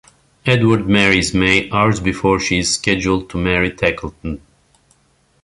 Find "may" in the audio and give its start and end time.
1.31-1.69